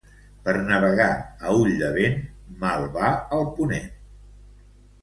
Per 0.45 0.53
navegar 0.69 1.09
a 1.17 1.53
ull 1.57 1.71
de 1.83 1.91
vent 1.99 2.17
mal 2.65 2.89
va 2.99 3.13
el 3.39 3.47
ponent. 3.61 3.89